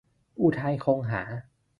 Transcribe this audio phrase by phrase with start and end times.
[0.39, 1.21] อุทัย คงหา